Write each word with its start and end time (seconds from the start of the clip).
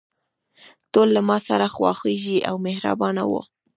ټول 0.93 1.07
له 1.15 1.21
ماسره 1.29 1.67
خواخوږي 1.75 2.37
او 2.49 2.55
مهربانه 2.67 3.23
وو. 3.31 3.41